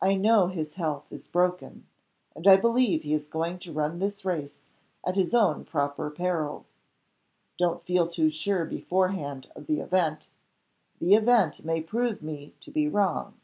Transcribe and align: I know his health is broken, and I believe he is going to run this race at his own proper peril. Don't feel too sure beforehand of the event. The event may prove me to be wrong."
I 0.00 0.14
know 0.14 0.46
his 0.48 0.76
health 0.76 1.12
is 1.12 1.26
broken, 1.26 1.86
and 2.34 2.48
I 2.48 2.56
believe 2.56 3.02
he 3.02 3.12
is 3.12 3.28
going 3.28 3.58
to 3.58 3.72
run 3.74 3.98
this 3.98 4.24
race 4.24 4.60
at 5.04 5.14
his 5.14 5.34
own 5.34 5.66
proper 5.66 6.10
peril. 6.10 6.64
Don't 7.58 7.84
feel 7.84 8.08
too 8.08 8.30
sure 8.30 8.64
beforehand 8.64 9.48
of 9.54 9.66
the 9.66 9.80
event. 9.80 10.26
The 11.00 11.16
event 11.16 11.66
may 11.66 11.82
prove 11.82 12.22
me 12.22 12.54
to 12.60 12.70
be 12.70 12.88
wrong." 12.88 13.34